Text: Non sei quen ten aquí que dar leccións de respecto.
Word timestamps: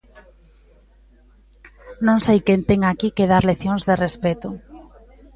Non 2.05 2.17
sei 2.25 2.39
quen 2.45 2.61
ten 2.69 2.79
aquí 2.85 3.09
que 3.17 3.29
dar 3.31 3.43
leccións 3.51 3.81
de 3.89 3.95
respecto. 4.05 4.47